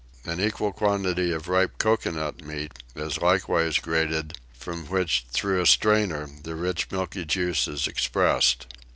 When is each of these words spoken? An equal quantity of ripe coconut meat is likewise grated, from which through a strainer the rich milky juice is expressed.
An 0.25 0.39
equal 0.41 0.71
quantity 0.73 1.31
of 1.31 1.47
ripe 1.47 1.77
coconut 1.77 2.43
meat 2.43 2.71
is 2.95 3.21
likewise 3.21 3.77
grated, 3.77 4.35
from 4.51 4.87
which 4.87 5.25
through 5.29 5.61
a 5.61 5.67
strainer 5.67 6.27
the 6.41 6.55
rich 6.55 6.89
milky 6.89 7.23
juice 7.23 7.67
is 7.67 7.85
expressed. 7.85 8.65